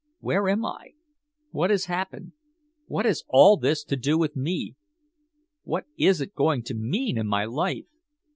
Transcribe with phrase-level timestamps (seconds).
[0.19, 0.93] "Where am I?
[1.51, 2.31] What has happened?
[2.87, 4.73] What has all this to do with me?
[5.61, 7.85] What is it going to mean in my life?"